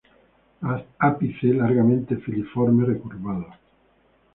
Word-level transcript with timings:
Ápice 0.97 1.53
largamente 1.53 2.17
filiforme, 2.17 2.87
recurvado. 2.87 3.45